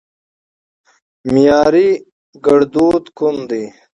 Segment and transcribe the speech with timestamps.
[1.31, 1.89] معياري
[2.45, 3.63] ګړدود کوم دي؟